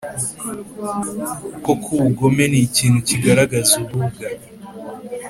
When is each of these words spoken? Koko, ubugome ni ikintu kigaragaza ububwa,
Koko, 1.63 1.87
ubugome 1.97 2.43
ni 2.51 2.59
ikintu 2.67 2.99
kigaragaza 3.07 3.73
ububwa, 3.81 4.25